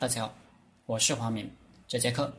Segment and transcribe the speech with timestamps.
[0.00, 0.34] 大家好，
[0.86, 1.50] 我是华明。
[1.86, 2.34] 这节课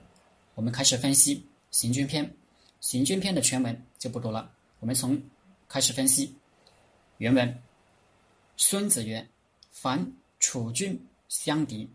[0.56, 1.36] 我们开始分析
[1.70, 2.26] 《行军篇》。
[2.80, 5.21] 《行军篇》的全文就不读了，我们从
[5.68, 6.36] 开始分析
[7.20, 7.62] 原文。
[8.58, 9.24] 孙子曰
[9.70, 11.88] ：“凡楚军相敌，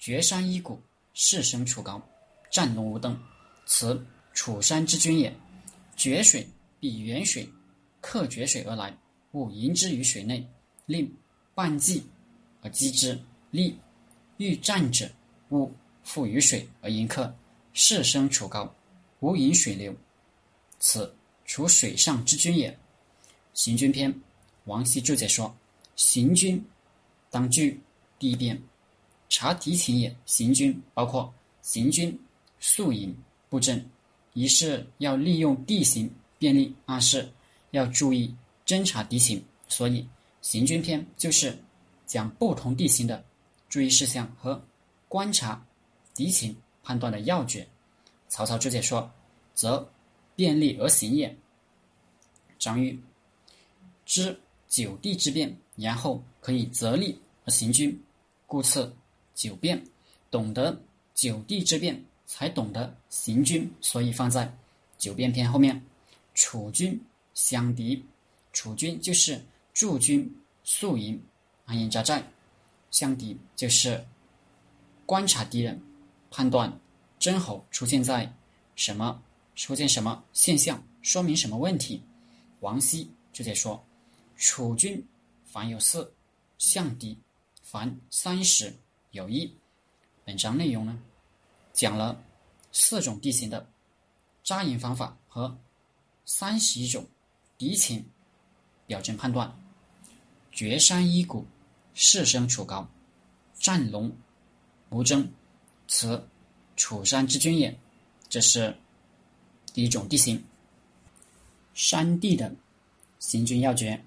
[0.00, 0.82] 绝山依谷，
[1.12, 2.02] 势生楚高，
[2.50, 3.16] 战龙无灯，
[3.66, 5.32] 此楚山之君也。
[5.94, 6.44] 决水
[6.80, 7.48] 必远水，
[8.00, 8.92] 克决水而来，
[9.30, 10.44] 勿迎之于水内，
[10.86, 11.08] 令
[11.54, 12.04] 半计
[12.62, 13.16] 而击之，
[13.52, 13.78] 利。”
[14.36, 15.10] 欲战者，
[15.50, 15.70] 勿
[16.02, 17.34] 负于水而迎客，
[17.72, 18.72] 势升处高，
[19.20, 19.94] 无饮水流，
[20.78, 22.76] 此处水上之君也。
[23.52, 24.12] 行军篇，
[24.64, 25.54] 王羲注解说：
[25.94, 26.62] 行军
[27.30, 27.80] 当据
[28.18, 28.60] 地边，
[29.28, 30.14] 察敌情也。
[30.26, 32.18] 行军包括行军、
[32.58, 33.16] 宿营、
[33.48, 33.84] 布阵，
[34.32, 37.30] 一是要利用地形便利；二是
[37.70, 38.34] 要注意
[38.66, 39.42] 侦察敌情。
[39.68, 40.06] 所以，
[40.42, 41.56] 行军篇就是
[42.06, 43.24] 讲不同地形的。
[43.74, 44.64] 注意事项和
[45.08, 45.60] 观察
[46.14, 47.66] 敌情判断的要诀。
[48.28, 49.10] 曹操注解说
[49.52, 49.84] ：“则
[50.36, 51.36] 便利而行也。”
[52.56, 52.96] 张玉
[54.06, 58.00] 知九地之变，然后可以择利而行军，
[58.46, 58.94] 故次
[59.34, 59.84] 九变。
[60.30, 60.80] 懂得
[61.12, 64.56] 九地之变，才懂得行军，所以放在
[64.98, 65.84] 九变篇后面。
[66.34, 66.96] 楚军
[67.34, 68.06] 相敌，
[68.52, 71.20] 楚军就是驻军宿营、
[71.64, 72.24] 安营扎寨。
[72.94, 74.06] 相敌就是
[75.04, 75.82] 观察敌人，
[76.30, 76.80] 判断
[77.18, 78.32] 真侯出现在
[78.76, 79.20] 什么
[79.56, 82.00] 出现什么现象，说明什么问题。
[82.60, 83.84] 王羲直接说
[84.38, 85.04] ：“楚军
[85.44, 86.14] 凡有四，
[86.56, 87.18] 相敌
[87.64, 88.72] 凡三十
[89.10, 89.52] 有一。”
[90.24, 90.96] 本章内容呢，
[91.72, 92.22] 讲了
[92.70, 93.68] 四种地形的
[94.44, 95.58] 扎营方法和
[96.24, 97.04] 三十一种
[97.58, 98.08] 敌情
[98.86, 99.52] 表征判断。
[100.52, 101.44] 绝山依谷。
[101.94, 102.88] 势升楚高，
[103.58, 104.12] 战龙
[104.90, 105.28] 无争，
[105.88, 106.28] 此
[106.76, 107.76] 楚山之君也。
[108.28, 108.76] 这是
[109.72, 110.42] 第一种地形。
[111.72, 112.54] 山地的
[113.18, 114.04] 行军要诀：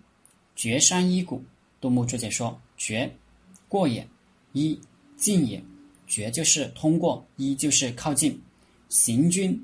[0.56, 1.44] 绝山依谷。
[1.80, 3.16] 杜牧注解说：绝，
[3.70, 4.04] 过也；
[4.54, 4.80] 一，
[5.16, 5.64] 近也。
[6.08, 8.42] 绝就是通过，依就是靠近。
[8.90, 9.62] 行军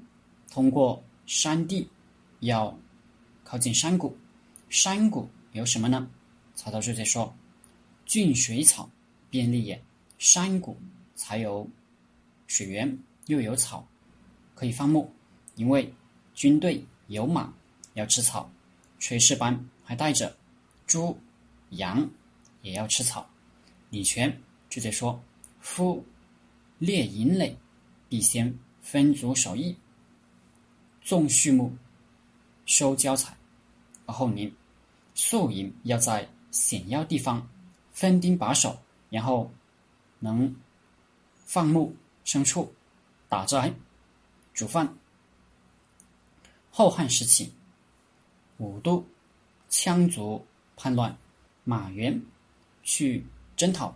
[0.51, 1.87] 通过山地，
[2.41, 2.77] 要
[3.43, 4.15] 靠近山谷。
[4.69, 6.09] 山谷有什么呢？
[6.55, 7.33] 曹操注解说。
[8.05, 8.89] 峻水草，
[9.29, 9.81] 便利也。
[10.19, 10.77] 山谷
[11.15, 11.69] 才有
[12.47, 13.85] 水源，又有草
[14.55, 15.13] 可以放牧。
[15.55, 15.93] 因为
[16.33, 17.53] 军队有马
[17.93, 18.49] 要吃草，
[18.99, 20.35] 炊事班还带着
[20.87, 21.17] 猪、
[21.71, 22.09] 羊
[22.61, 23.29] 也要吃草。
[23.89, 24.35] 李全
[24.69, 25.21] 就在说
[25.59, 26.03] ：“夫
[26.79, 27.55] 猎营垒，
[28.07, 29.75] 必先分组守役，
[31.01, 31.71] 种畜牧，
[32.65, 33.35] 收交财，
[34.05, 34.51] 而后宁。
[35.15, 37.45] 宿营要在险要地方。”
[37.93, 38.77] 分兵把守，
[39.09, 39.49] 然后
[40.19, 40.53] 能
[41.45, 41.95] 放牧
[42.25, 42.73] 牲畜、
[43.29, 43.73] 打斋、
[44.53, 44.93] 煮饭。
[46.71, 47.53] 后汉时期，
[48.57, 49.05] 武都
[49.69, 50.43] 羌族
[50.75, 51.15] 叛乱，
[51.63, 52.19] 马援
[52.81, 53.23] 去
[53.55, 53.95] 征讨，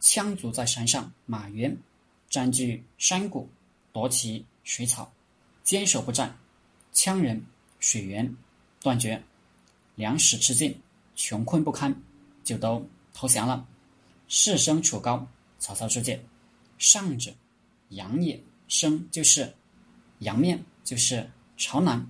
[0.00, 1.76] 羌族在山上，马援
[2.30, 3.48] 占据山谷，
[3.92, 5.12] 夺其水草，
[5.64, 6.38] 坚守不战，
[6.92, 7.44] 羌人
[7.80, 8.36] 水源
[8.80, 9.20] 断绝，
[9.96, 10.80] 粮食吃尽，
[11.16, 11.92] 穷困不堪，
[12.44, 12.88] 就都。
[13.14, 13.66] 投降了，
[14.28, 15.26] 势升楚高。
[15.58, 16.22] 曹操注解：
[16.76, 17.32] 上者，
[17.88, 18.38] 阳也。
[18.66, 19.54] 升就是
[20.18, 22.04] 阳面，就是朝南。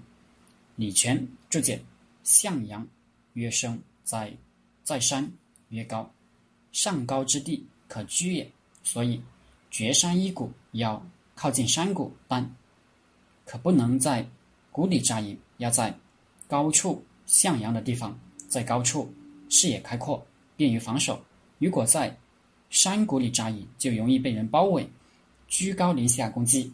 [0.76, 1.81] 李全注解：
[2.22, 2.87] 向阳
[3.34, 4.32] 曰升，在
[4.82, 5.31] 在山
[5.69, 6.10] 曰高，
[6.72, 8.50] 上高之地可居也。
[8.82, 9.21] 所以
[9.71, 11.04] 绝山一谷，要
[11.34, 12.48] 靠近山谷，但
[13.44, 14.26] 可不能在
[14.71, 15.92] 谷里扎营，要在
[16.47, 19.12] 高处向阳的地方，在高处
[19.50, 20.25] 视野开阔。
[20.56, 21.22] 便于防守。
[21.59, 22.16] 如果在
[22.70, 24.88] 山谷里扎营，就容易被人包围，
[25.48, 26.72] 居高临下攻击。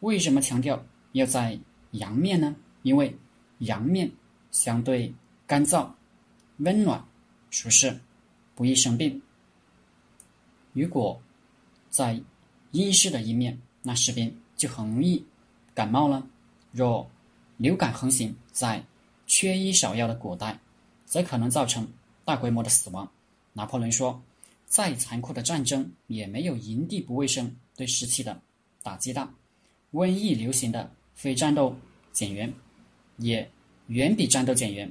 [0.00, 1.58] 为什么强调要在
[1.92, 2.54] 阳面呢？
[2.82, 3.16] 因为
[3.58, 4.10] 阳面
[4.50, 5.12] 相对
[5.46, 5.88] 干燥、
[6.58, 7.02] 温暖、
[7.50, 7.98] 舒适，
[8.54, 9.20] 不易生病。
[10.72, 11.20] 如果
[11.88, 12.20] 在
[12.72, 15.24] 阴湿的一面，那士兵就很容易
[15.74, 16.26] 感冒了。
[16.72, 17.08] 若
[17.56, 18.84] 流感横行，在
[19.26, 20.58] 缺医少药的古代，
[21.06, 21.86] 则可能造成。
[22.24, 23.10] 大规模的死亡。
[23.52, 24.22] 拿破仑说
[24.64, 28.40] ：“再残酷的战争也没有营地不卫生对士气的
[28.82, 29.30] 打击大。
[29.92, 31.76] 瘟疫流行的非战斗
[32.12, 32.50] 减员，
[33.18, 33.46] 也
[33.88, 34.90] 远比战斗减员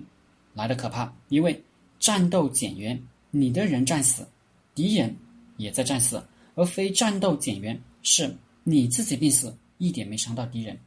[0.53, 1.11] 来的可怕。
[1.29, 1.59] 因为
[1.99, 3.01] 战斗减员，
[3.31, 4.27] 你的人战死，
[4.75, 5.15] 敌人
[5.57, 6.19] 也在战死；
[6.53, 8.31] 而非战斗减员，是
[8.63, 10.79] 你自己病死，一点没伤到敌人。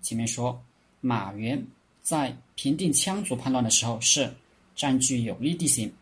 [0.00, 0.62] 前面说
[1.00, 1.60] 马援
[2.02, 4.32] 在平定羌族叛乱的时候是。”
[4.76, 5.92] 占据有利地形，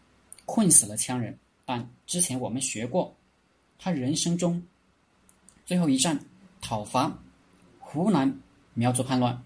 [0.45, 1.39] 困死了羌人。
[1.65, 3.17] 但之前我们学过，
[3.79, 4.63] 他人生中
[5.65, 6.23] 最后一战
[6.61, 7.17] 讨伐
[7.79, 8.39] 湖南
[8.75, 9.43] 苗族叛乱，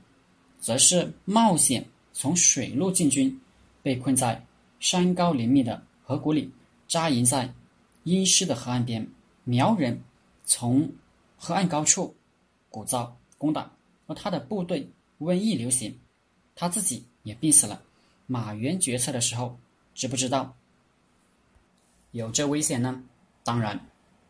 [0.59, 3.41] 则是冒险从水路进军，
[3.83, 4.45] 被困在
[4.81, 6.51] 山高林密的河谷里，
[6.89, 7.53] 扎营在
[8.03, 9.07] 阴湿的河岸边。
[9.45, 9.99] 苗人
[10.45, 10.91] 从
[11.37, 12.15] 河岸高处
[12.69, 13.71] 鼓噪攻打，
[14.07, 14.91] 而他的部队
[15.21, 15.97] 瘟疫流行，
[16.55, 17.83] 他自己也病死了。
[18.31, 19.59] 马原决策的时候，
[19.95, 20.55] 知不知道
[22.11, 23.03] 有这危险呢？
[23.43, 23.81] 当然，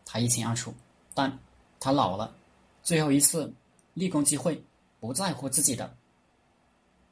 [0.05, 0.73] 他一清二楚。
[1.13, 1.37] 但
[1.81, 2.33] 他老了，
[2.81, 3.53] 最后一次
[3.95, 4.63] 立功机会，
[5.01, 5.93] 不在乎自己的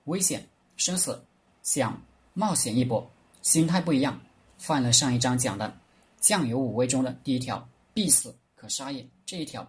[0.04, 1.20] 危险生死，
[1.64, 2.00] 想
[2.34, 3.10] 冒险一搏，
[3.42, 4.20] 心态不一样。
[4.58, 5.76] 犯了上一章讲的
[6.20, 9.68] 酱油五味中的第一条“必死可杀也”这一条，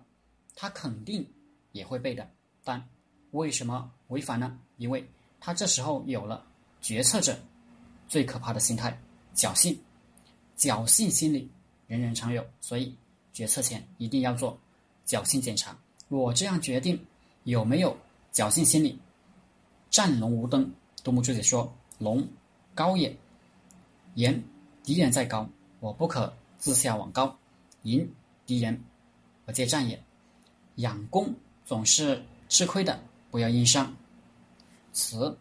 [0.56, 1.28] 他肯定
[1.72, 2.30] 也会背的。
[2.64, 2.88] 但
[3.32, 4.60] 为什么违反呢？
[4.78, 5.04] 因为
[5.40, 6.47] 他这时候有了
[6.82, 7.38] 决策者
[8.08, 8.98] 最可怕的心态——
[9.36, 9.78] 侥幸。
[10.58, 11.50] 侥幸心理，
[11.88, 12.96] 人人常有，所以。
[13.34, 14.58] 决策前一定要做
[15.06, 15.78] 侥幸检查。
[16.08, 17.00] 我这样决定
[17.44, 17.96] 有没有
[18.34, 18.98] 侥幸心理？
[19.92, 22.28] 战龙无灯，杜牧之子说：“龙
[22.74, 23.16] 高也，
[24.16, 24.44] 言
[24.84, 25.48] 敌人在高，
[25.80, 27.38] 我不可自下往高，
[27.84, 28.12] 迎
[28.48, 28.84] 敌人
[29.46, 30.04] 而借战也。
[30.78, 31.32] 养功
[31.64, 32.20] 总是
[32.50, 33.00] 吃亏的，
[33.30, 33.96] 不要硬上。
[34.94, 35.38] 此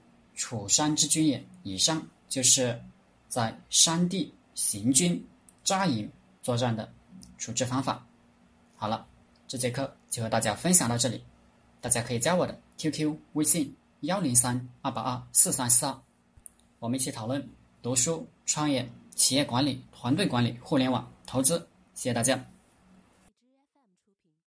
[0.46, 1.44] 楚山之军也。
[1.64, 2.81] 以上就是
[3.28, 5.20] 在山地行军
[5.64, 6.08] 扎营
[6.40, 6.88] 作战的。”
[7.37, 8.06] 处置方法，
[8.76, 9.04] 好了，
[9.48, 11.20] 这节课就和大家分享到这里。
[11.81, 16.00] 大家可以加我的 QQ 微信幺零三二八二四三四二，
[16.78, 17.44] 我们一起讨论
[17.82, 21.58] 读书、创业、企业管理、团队管理、互联网投资。
[21.94, 22.55] 谢谢大家。